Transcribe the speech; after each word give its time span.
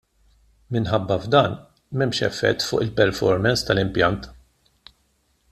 Minħabba 0.75 1.17
f'dan 1.25 1.53
m'hemmx 1.97 2.23
effett 2.29 2.67
fuq 2.71 2.83
il-performance 2.87 3.69
tal-impjant. 3.69 4.29